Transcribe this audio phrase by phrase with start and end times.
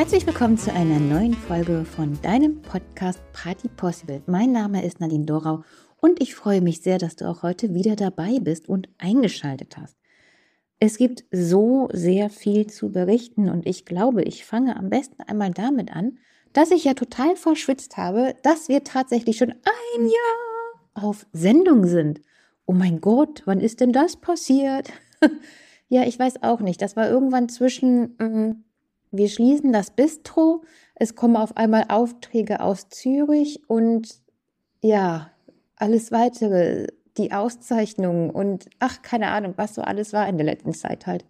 [0.00, 4.22] Herzlich willkommen zu einer neuen Folge von deinem Podcast Party Possible.
[4.26, 5.62] Mein Name ist Nadine Dorau
[5.98, 9.98] und ich freue mich sehr, dass du auch heute wieder dabei bist und eingeschaltet hast.
[10.78, 15.50] Es gibt so sehr viel zu berichten und ich glaube, ich fange am besten einmal
[15.50, 16.16] damit an,
[16.54, 22.22] dass ich ja total verschwitzt habe, dass wir tatsächlich schon ein Jahr auf Sendung sind.
[22.64, 24.94] Oh mein Gott, wann ist denn das passiert?
[25.88, 26.80] ja, ich weiß auch nicht.
[26.80, 28.54] Das war irgendwann zwischen, äh,
[29.10, 30.62] wir schließen das Bistro,
[30.94, 34.20] es kommen auf einmal Aufträge aus Zürich und
[34.82, 35.30] ja,
[35.76, 40.74] alles weitere, die Auszeichnungen und ach, keine Ahnung, was so alles war in der letzten
[40.74, 41.24] Zeit halt.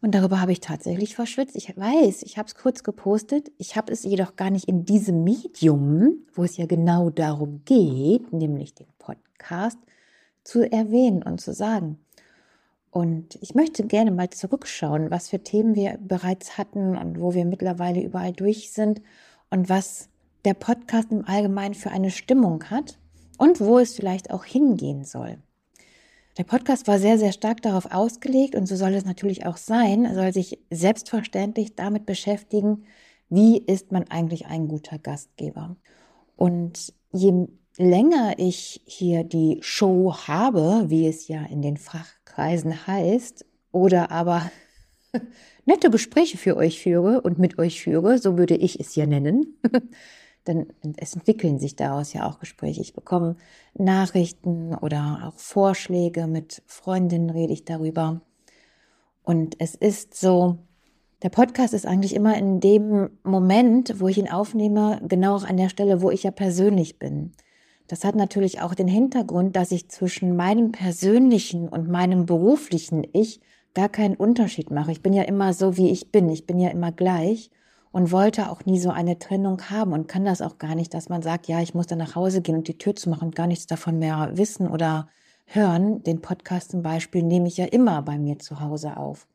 [0.00, 1.56] Und darüber habe ich tatsächlich verschwitzt.
[1.56, 3.50] Ich weiß, ich habe es kurz gepostet.
[3.56, 8.30] Ich habe es jedoch gar nicht in diesem Medium, wo es ja genau darum geht,
[8.32, 9.78] nämlich den Podcast,
[10.42, 11.98] zu erwähnen und zu sagen.
[12.94, 17.44] Und ich möchte gerne mal zurückschauen, was für Themen wir bereits hatten und wo wir
[17.44, 19.02] mittlerweile überall durch sind
[19.50, 20.08] und was
[20.44, 22.96] der Podcast im Allgemeinen für eine Stimmung hat
[23.36, 25.38] und wo es vielleicht auch hingehen soll.
[26.38, 30.04] Der Podcast war sehr, sehr stark darauf ausgelegt und so soll es natürlich auch sein.
[30.04, 32.84] Er soll sich selbstverständlich damit beschäftigen,
[33.28, 35.74] wie ist man eigentlich ein guter Gastgeber.
[36.36, 41.76] Und je länger ich hier die Show habe, wie es ja in den
[42.34, 44.50] Fachkreisen heißt, oder aber
[45.64, 49.58] nette Gespräche für euch führe und mit euch führe, so würde ich es ja nennen,
[50.46, 52.80] denn es entwickeln sich daraus ja auch Gespräche.
[52.80, 53.36] Ich bekomme
[53.74, 58.20] Nachrichten oder auch Vorschläge mit Freundinnen rede ich darüber.
[59.22, 60.58] Und es ist so,
[61.22, 65.56] der Podcast ist eigentlich immer in dem Moment, wo ich ihn aufnehme, genau auch an
[65.56, 67.32] der Stelle, wo ich ja persönlich bin.
[67.86, 73.40] Das hat natürlich auch den Hintergrund, dass ich zwischen meinem persönlichen und meinem beruflichen Ich
[73.74, 74.92] gar keinen Unterschied mache.
[74.92, 76.28] Ich bin ja immer so, wie ich bin.
[76.30, 77.50] Ich bin ja immer gleich
[77.92, 81.08] und wollte auch nie so eine Trennung haben und kann das auch gar nicht, dass
[81.08, 83.36] man sagt, ja, ich muss dann nach Hause gehen und die Tür zu machen und
[83.36, 85.08] gar nichts davon mehr wissen oder
[85.46, 86.02] hören.
[86.02, 89.28] Den Podcast zum Beispiel nehme ich ja immer bei mir zu Hause auf.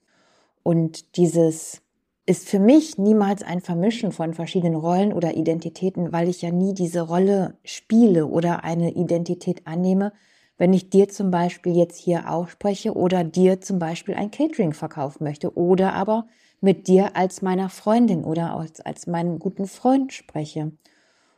[0.63, 1.81] Und dieses
[2.29, 6.75] ist für mich niemals ein Vermischen von verschiedenen Rollen oder Identitäten, weil ich ja nie
[6.75, 10.13] diese Rolle spiele oder eine Identität annehme,
[10.59, 15.23] wenn ich dir zum Beispiel jetzt hier ausspreche oder dir zum Beispiel ein Catering verkaufen
[15.23, 16.27] möchte oder aber
[16.61, 20.71] mit dir als meiner Freundin oder als, als meinen guten Freund spreche.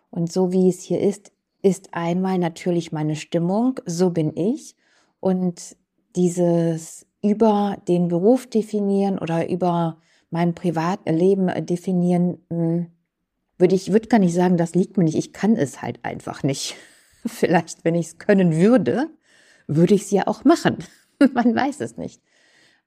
[0.10, 1.32] Und so wie es hier ist,
[1.62, 4.76] ist einmal natürlich meine Stimmung, so bin ich.
[5.22, 5.78] Und
[6.18, 12.88] dieses über den Beruf definieren oder über mein Privatleben äh, definieren, hm,
[13.58, 15.18] würde ich würde gar nicht sagen, das liegt mir nicht.
[15.18, 16.76] Ich kann es halt einfach nicht.
[17.26, 19.10] Vielleicht, wenn ich es können würde,
[19.68, 20.78] würde ich es ja auch machen.
[21.34, 22.22] man weiß es nicht.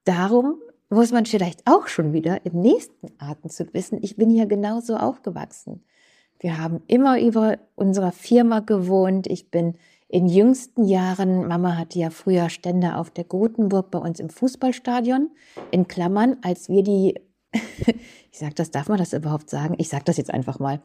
[0.03, 0.57] Darum
[0.89, 5.83] muss man vielleicht auch schon wieder im nächsten Atemzug wissen, ich bin ja genauso aufgewachsen.
[6.39, 9.25] Wir haben immer über unserer Firma gewohnt.
[9.25, 14.19] Ich bin in jüngsten Jahren, Mama hatte ja früher Stände auf der Gotenburg bei uns
[14.19, 15.31] im Fußballstadion,
[15.71, 17.15] in Klammern, als wir die
[18.31, 19.75] ich sage das, darf man das überhaupt sagen?
[19.77, 20.81] Ich sage das jetzt einfach mal.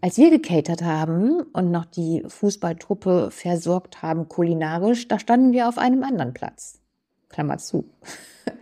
[0.00, 5.78] Als wir gecatert haben und noch die Fußballtruppe versorgt haben kulinarisch, da standen wir auf
[5.78, 6.80] einem anderen Platz.
[7.28, 7.84] Klammer zu.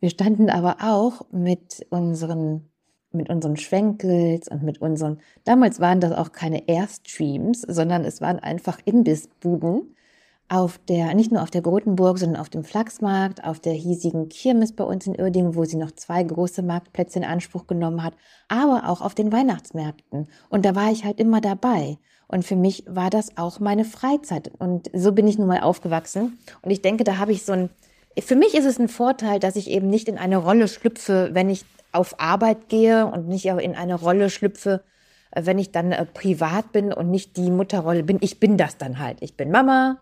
[0.00, 2.68] Wir standen aber auch mit unseren
[3.14, 8.38] mit unseren Schwenkels und mit unseren, damals waren das auch keine Airstreams, sondern es waren
[8.40, 9.94] einfach Imbissbuden,
[10.48, 14.72] auf der, nicht nur auf der Grotenburg, sondern auf dem Flachsmarkt, auf der hiesigen Kirmes
[14.72, 18.14] bei uns in Uerdingen, wo sie noch zwei große Marktplätze in Anspruch genommen hat,
[18.48, 20.28] aber auch auf den Weihnachtsmärkten.
[20.50, 21.98] Und da war ich halt immer dabei.
[22.28, 24.50] Und für mich war das auch meine Freizeit.
[24.58, 26.38] Und so bin ich nun mal aufgewachsen.
[26.62, 27.70] Und ich denke, da habe ich so ein,
[28.18, 31.48] für mich ist es ein Vorteil, dass ich eben nicht in eine Rolle schlüpfe, wenn
[31.48, 34.82] ich auf Arbeit gehe und nicht in eine Rolle schlüpfe,
[35.34, 38.18] wenn ich dann äh, privat bin und nicht die Mutterrolle bin.
[38.20, 39.18] Ich bin das dann halt.
[39.20, 40.00] Ich bin Mama,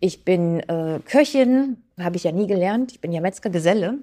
[0.00, 2.92] ich bin äh, Köchin, habe ich ja nie gelernt.
[2.92, 3.98] Ich bin ja Metzgergeselle.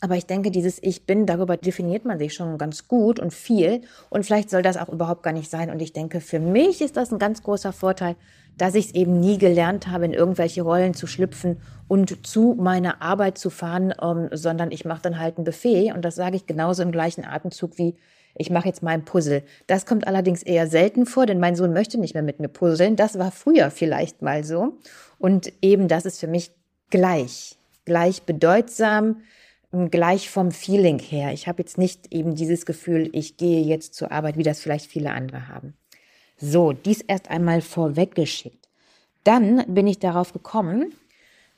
[0.00, 3.80] Aber ich denke, dieses Ich bin, darüber definiert man sich schon ganz gut und viel.
[4.10, 5.70] Und vielleicht soll das auch überhaupt gar nicht sein.
[5.70, 8.14] Und ich denke, für mich ist das ein ganz großer Vorteil,
[8.56, 13.02] dass ich es eben nie gelernt habe, in irgendwelche Rollen zu schlüpfen und zu meiner
[13.02, 15.92] Arbeit zu fahren, ähm, sondern ich mache dann halt ein Buffet.
[15.92, 17.96] Und das sage ich genauso im gleichen Atemzug wie
[18.38, 19.42] ich mache jetzt mal Puzzle.
[19.66, 22.94] Das kommt allerdings eher selten vor, denn mein Sohn möchte nicht mehr mit mir puzzeln.
[22.94, 24.78] Das war früher vielleicht mal so.
[25.18, 26.52] Und eben das ist für mich
[26.90, 29.22] gleich, gleich bedeutsam,
[29.70, 31.32] gleich vom Feeling her.
[31.32, 34.86] Ich habe jetzt nicht eben dieses Gefühl, ich gehe jetzt zur Arbeit, wie das vielleicht
[34.86, 35.74] viele andere haben.
[36.36, 38.68] So, dies erst einmal vorweggeschickt.
[39.24, 40.94] Dann bin ich darauf gekommen,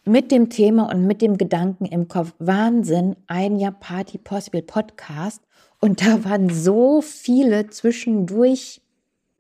[0.04, 2.32] mit dem Thema und mit dem Gedanken im Kopf.
[2.38, 5.42] Wahnsinn, ein Jahr Party Possible Podcast.
[5.80, 8.80] Und da waren so viele zwischendurch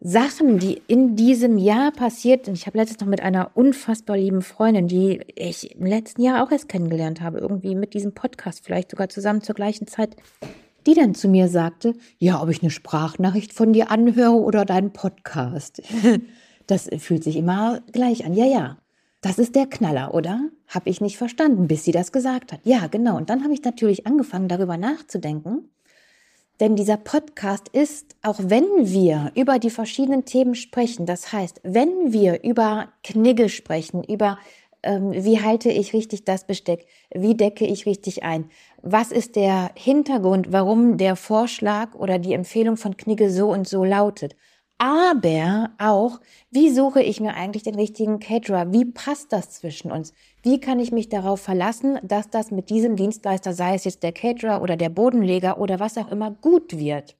[0.02, 2.56] Sachen, die in diesem Jahr passiert sind.
[2.56, 6.50] Ich habe letztens noch mit einer unfassbar lieben Freundin, die ich im letzten Jahr auch
[6.50, 10.16] erst kennengelernt habe, irgendwie mit diesem Podcast, vielleicht sogar zusammen zur gleichen Zeit,
[10.86, 14.92] die dann zu mir sagte, ja, ob ich eine Sprachnachricht von dir anhöre oder deinen
[14.92, 15.82] Podcast.
[16.66, 18.32] Das fühlt sich immer gleich an.
[18.32, 18.78] Ja, ja.
[19.22, 20.50] Das ist der Knaller, oder?
[20.68, 22.60] Habe ich nicht verstanden, bis sie das gesagt hat.
[22.62, 23.16] Ja, genau.
[23.16, 25.68] Und dann habe ich natürlich angefangen, darüber nachzudenken
[26.60, 32.12] denn dieser Podcast ist, auch wenn wir über die verschiedenen Themen sprechen, das heißt, wenn
[32.12, 34.38] wir über Knigge sprechen, über
[34.82, 38.50] ähm, wie halte ich richtig das Besteck, wie decke ich richtig ein,
[38.82, 43.84] was ist der Hintergrund, warum der Vorschlag oder die Empfehlung von Knigge so und so
[43.84, 44.36] lautet,
[44.80, 48.72] aber auch, wie suche ich mir eigentlich den richtigen Caterer?
[48.72, 50.14] Wie passt das zwischen uns?
[50.42, 54.12] Wie kann ich mich darauf verlassen, dass das mit diesem Dienstleister, sei es jetzt der
[54.12, 57.14] Caterer oder der Bodenleger oder was auch immer, gut wird?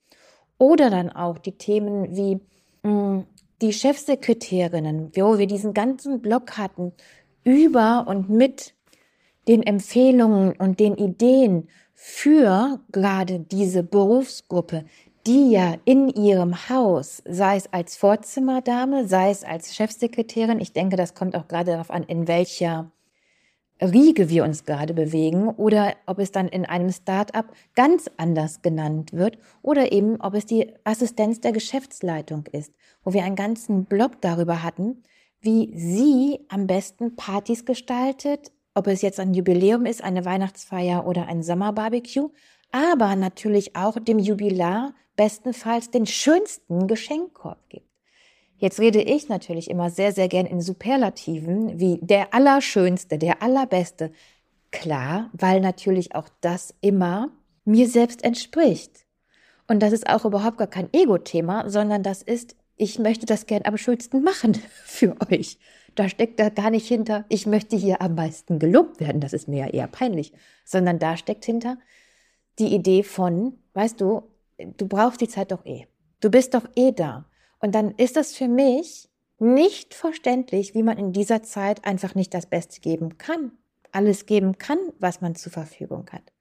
[0.57, 2.41] Oder dann auch die Themen wie
[2.83, 3.27] mh, hm,
[3.61, 6.93] die Chefsekretärinnen, wo wir diesen ganzen Block hatten,
[7.45, 8.75] über und mit
[9.49, 14.87] den Empfehlungen und den Ideen für gerade diese Berufsgruppe,
[15.27, 20.97] die ja in ihrem Haus, sei es als Vorzimmerdame, sei es als Chefsekretärin, ich denke,
[20.97, 22.91] das kommt auch gerade darauf an, in welcher
[23.83, 29.13] Riege wir uns gerade bewegen oder ob es dann in einem Start-up ganz anders genannt
[29.13, 32.75] wird oder eben ob es die Assistenz der Geschäftsleitung ist,
[33.05, 35.03] wo wir einen ganzen Blog darüber hatten,
[35.41, 41.27] wie sie am besten Partys gestaltet, ob es jetzt ein Jubiläum ist, eine Weihnachtsfeier oder
[41.27, 42.31] ein Sommerbarbecue,
[42.73, 47.91] aber natürlich auch dem Jubilar bestenfalls den schönsten Geschenkkorb gibt.
[48.57, 54.13] Jetzt rede ich natürlich immer sehr, sehr gern in Superlativen wie der Allerschönste, der Allerbeste.
[54.71, 57.31] Klar, weil natürlich auch das immer
[57.65, 59.07] mir selbst entspricht.
[59.67, 63.63] Und das ist auch überhaupt gar kein Ego-Thema, sondern das ist, ich möchte das gern
[63.65, 65.59] am schönsten machen für euch.
[65.95, 69.49] Da steckt da gar nicht hinter, ich möchte hier am meisten gelobt werden, das ist
[69.49, 70.33] mir ja eher peinlich,
[70.65, 71.79] sondern da steckt hinter
[72.59, 74.23] die Idee von, weißt du,
[74.59, 75.87] du brauchst die Zeit doch eh.
[76.21, 77.27] Du bist doch eh da.
[77.61, 79.09] Und dann ist das für mich
[79.39, 83.53] nicht verständlich, wie man in dieser Zeit einfach nicht das Beste geben kann.
[83.91, 86.33] Alles geben kann, was man zur Verfügung hat.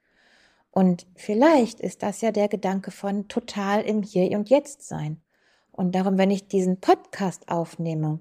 [0.72, 5.22] Und vielleicht ist das ja der Gedanke von total im Hier und Jetzt sein.
[5.72, 8.19] Und darum, wenn ich diesen Podcast aufnehme,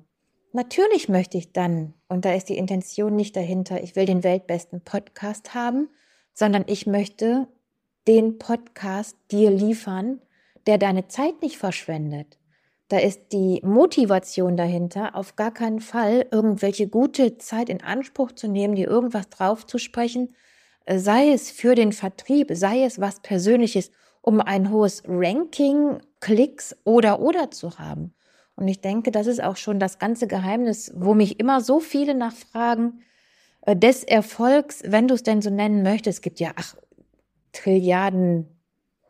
[0.52, 4.82] natürlich möchte ich dann, und da ist die Intention nicht dahinter, ich will den weltbesten
[4.82, 5.88] Podcast haben,
[6.34, 7.48] sondern ich möchte
[8.06, 10.20] den Podcast dir liefern,
[10.66, 12.38] der deine Zeit nicht verschwendet.
[12.88, 18.48] Da ist die Motivation dahinter, auf gar keinen Fall irgendwelche gute Zeit in Anspruch zu
[18.48, 20.34] nehmen, dir irgendwas draufzusprechen,
[20.86, 23.90] äh, sei es für den Vertrieb, sei es was Persönliches,
[24.22, 28.14] um ein hohes Ranking, Klicks oder oder zu haben.
[28.58, 32.12] Und ich denke, das ist auch schon das ganze Geheimnis, wo mich immer so viele
[32.16, 33.02] nachfragen,
[33.60, 36.18] äh, des Erfolgs, wenn du es denn so nennen möchtest.
[36.18, 36.74] Es gibt ja, ach,
[37.52, 38.48] Trilliarden,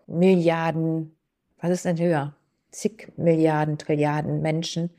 [0.06, 1.16] Milliarden,
[1.62, 2.36] was ist denn höher?
[2.72, 4.90] Zig Milliarden, Trilliarden Menschen,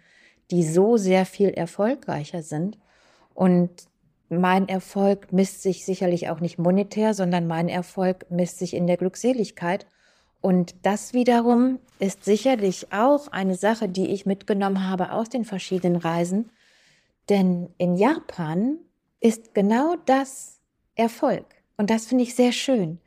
[0.49, 2.79] die so sehr viel erfolgreicher sind.
[3.35, 3.69] Und
[4.29, 8.97] mein Erfolg misst sich sicherlich auch nicht monetär, sondern mein Erfolg misst sich in der
[8.97, 9.85] Glückseligkeit.
[10.41, 15.97] Und das wiederum ist sicherlich auch eine Sache, die ich mitgenommen habe aus den verschiedenen
[15.97, 16.51] Reisen.
[17.27, 18.77] Denn in Japan
[19.19, 20.59] ist genau das
[20.95, 21.45] Erfolg.
[21.77, 22.99] Und das finde ich sehr schön.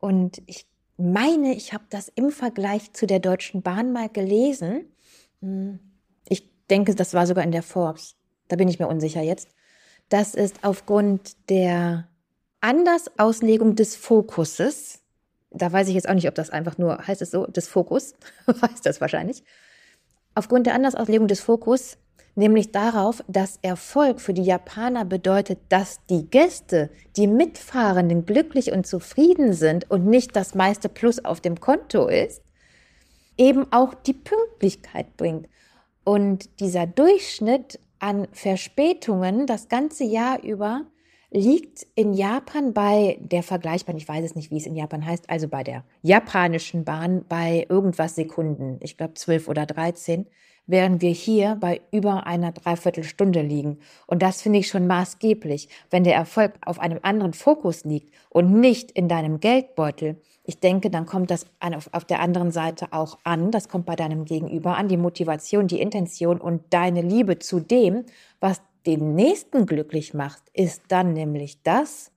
[0.00, 4.86] Und ich meine, ich habe das im Vergleich zu der Deutschen Bahn mal gelesen.
[5.40, 5.78] Hm,
[6.28, 8.16] ich denke, das war sogar in der Forbes.
[8.48, 9.48] Da bin ich mir unsicher jetzt.
[10.08, 12.08] Das ist aufgrund der
[12.60, 15.01] Andersauslegung des Fokuses.
[15.54, 18.14] Da weiß ich jetzt auch nicht, ob das einfach nur, heißt es so, des Fokus,
[18.46, 19.44] weiß das wahrscheinlich.
[20.34, 21.98] Aufgrund der Andersauslegung des Fokus
[22.34, 28.86] nämlich darauf, dass Erfolg für die Japaner bedeutet, dass die Gäste, die Mitfahrenden glücklich und
[28.86, 32.42] zufrieden sind und nicht das meiste Plus auf dem Konto ist,
[33.36, 35.48] eben auch die Pünktlichkeit bringt.
[36.04, 40.86] Und dieser Durchschnitt an Verspätungen das ganze Jahr über
[41.32, 45.28] liegt in Japan bei der vergleichbaren, ich weiß es nicht, wie es in Japan heißt,
[45.30, 50.26] also bei der japanischen Bahn bei irgendwas Sekunden, ich glaube zwölf oder dreizehn
[50.66, 53.78] während wir hier bei über einer Dreiviertelstunde liegen.
[54.06, 58.52] Und das finde ich schon maßgeblich, wenn der Erfolg auf einem anderen Fokus liegt und
[58.52, 60.20] nicht in deinem Geldbeutel.
[60.44, 61.46] Ich denke, dann kommt das
[61.92, 65.80] auf der anderen Seite auch an, das kommt bei deinem Gegenüber an, die Motivation, die
[65.80, 68.04] Intention und deine Liebe zu dem,
[68.40, 72.10] was den Nächsten glücklich macht, ist dann nämlich das,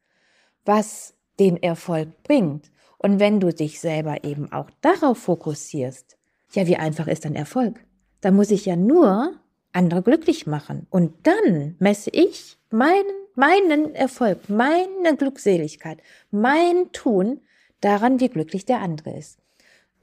[0.66, 2.72] was den Erfolg bringt.
[2.98, 6.18] Und wenn du dich selber eben auch darauf fokussierst,
[6.54, 7.80] ja, wie einfach ist dann Erfolg?
[8.22, 9.34] Da muss ich ja nur
[9.74, 10.88] andere glücklich machen.
[10.90, 16.00] Und dann messe ich meinen, meinen Erfolg, meine Glückseligkeit,
[16.32, 17.42] mein Tun
[17.82, 19.40] daran, wie glücklich der andere ist.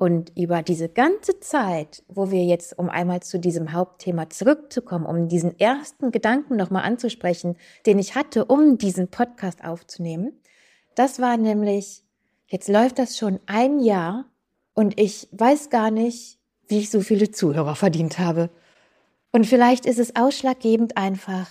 [0.03, 5.29] Und über diese ganze Zeit, wo wir jetzt, um einmal zu diesem Hauptthema zurückzukommen, um
[5.29, 7.57] diesen ersten Gedanken nochmal anzusprechen,
[7.87, 10.33] den ich hatte, um diesen Podcast aufzunehmen,
[10.97, 12.03] das war nämlich,
[12.49, 14.25] jetzt läuft das schon ein Jahr
[14.75, 18.51] und ich weiß gar nicht, wie ich so viele Zuhörer verdient habe.
[19.31, 21.49] Und vielleicht ist es ausschlaggebend einfach,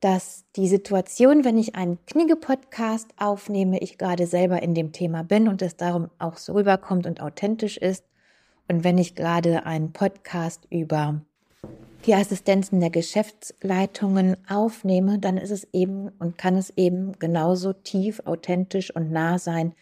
[0.00, 5.48] dass die Situation, wenn ich einen Knigge-Podcast aufnehme, ich gerade selber in dem Thema bin
[5.48, 8.04] und es darum auch so rüberkommt und authentisch ist.
[8.68, 11.20] Und wenn ich gerade einen Podcast über
[12.06, 18.20] die Assistenzen der Geschäftsleitungen aufnehme, dann ist es eben und kann es eben genauso tief,
[18.24, 19.74] authentisch und nah sein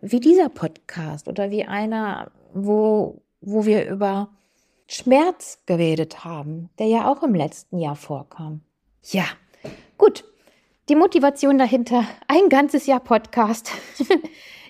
[0.00, 4.30] wie dieser Podcast oder wie einer, wo, wo wir über
[4.86, 8.62] Schmerz geredet haben, der ja auch im letzten Jahr vorkam.
[9.04, 9.24] Ja,
[10.04, 10.24] Gut,
[10.88, 13.70] die Motivation dahinter, ein ganzes Jahr Podcast.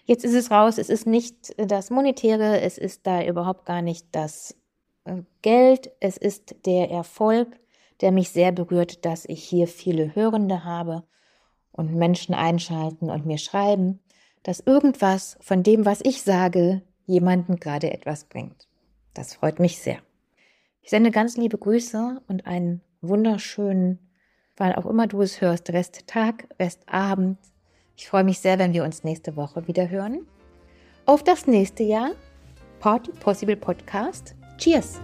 [0.05, 4.09] Jetzt ist es raus, es ist nicht das Monetäre, es ist da überhaupt gar nicht
[4.13, 4.55] das
[5.07, 7.59] äh, Geld, es ist der Erfolg,
[8.03, 11.03] der mich sehr berührt, dass ich hier viele Hörende habe
[11.71, 14.01] und Menschen einschalten und mir schreiben,
[14.43, 18.69] dass irgendwas von dem, was ich sage, jemanden gerade etwas bringt.
[19.15, 19.97] Das freut mich sehr.
[20.83, 24.12] Ich sende ganz liebe Grüße und einen wunderschönen
[24.63, 27.37] weil auch immer du es hörst, Resttag, Restabend.
[27.97, 30.25] Ich freue mich sehr, wenn wir uns nächste Woche wieder hören.
[31.05, 32.13] Auf das nächste Jahr.
[32.79, 34.37] Party Possible Podcast.
[34.59, 35.01] Cheers!